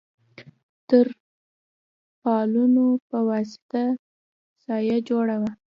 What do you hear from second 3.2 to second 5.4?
واسطه سایه جوړه